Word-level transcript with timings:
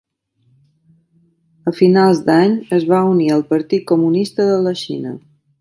A 1.71 1.75
finals 1.81 2.23
d'any 2.31 2.57
es 2.81 2.89
va 2.95 3.05
unir 3.13 3.31
al 3.37 3.47
Partit 3.55 3.89
Comunista 3.95 4.53
de 4.53 4.61
la 4.71 4.79
Xina. 4.85 5.17